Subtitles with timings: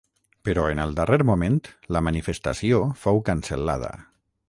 [0.47, 1.61] Però en el darrer moment
[1.97, 3.97] la manifestació fou cancel·lada.